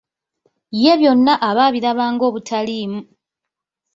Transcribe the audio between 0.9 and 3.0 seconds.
byonna aba abirabanga ng'obutaliimu!